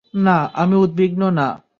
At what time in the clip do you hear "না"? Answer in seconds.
0.13-0.37, 1.29-1.47